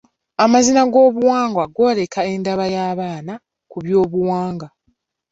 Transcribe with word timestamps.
Amazina 0.43 0.81
g'obuwangwa 0.91 1.65
gooleka 1.75 2.19
endaba 2.33 2.65
y'abaana 2.75 3.33
ku 3.71 3.77
byobuwangwa. 3.83 4.67